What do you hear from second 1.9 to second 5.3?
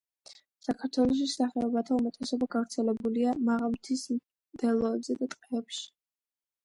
უმეტესობა გავრცელებულია მაღალმთის მდელოებზე და